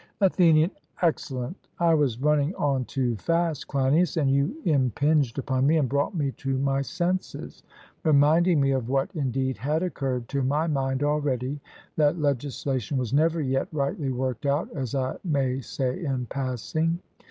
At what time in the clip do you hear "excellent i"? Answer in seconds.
1.03-1.93